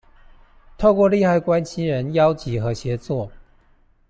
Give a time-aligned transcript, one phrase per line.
[0.79, 3.31] 透過利害關係人邀集和協作